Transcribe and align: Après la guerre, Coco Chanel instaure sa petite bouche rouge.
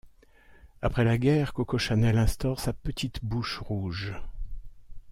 Après 0.81 1.03
la 1.03 1.19
guerre, 1.19 1.53
Coco 1.53 1.77
Chanel 1.77 2.17
instaure 2.17 2.59
sa 2.59 2.73
petite 2.73 3.23
bouche 3.23 3.59
rouge. 3.59 4.15